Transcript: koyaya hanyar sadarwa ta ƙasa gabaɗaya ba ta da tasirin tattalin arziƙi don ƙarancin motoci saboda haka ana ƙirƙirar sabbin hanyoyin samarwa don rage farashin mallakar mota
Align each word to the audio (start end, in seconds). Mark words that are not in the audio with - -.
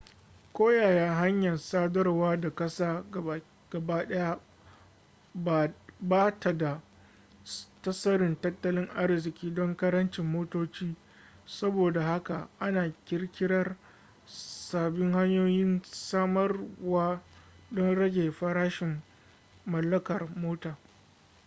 koyaya 0.55 1.13
hanyar 1.13 1.57
sadarwa 1.57 2.41
ta 2.41 2.49
ƙasa 2.49 3.05
gabaɗaya 3.71 4.39
ba 6.03 6.39
ta 6.39 6.51
da 6.53 6.81
tasirin 7.81 8.35
tattalin 8.41 8.87
arziƙi 8.95 9.53
don 9.55 9.75
ƙarancin 9.77 10.25
motoci 10.25 10.95
saboda 11.45 12.01
haka 12.01 12.49
ana 12.59 12.93
ƙirƙirar 13.05 13.77
sabbin 14.25 15.13
hanyoyin 15.13 15.81
samarwa 15.83 17.21
don 17.71 17.95
rage 17.95 18.31
farashin 18.31 19.01
mallakar 19.65 20.29
mota 20.35 20.77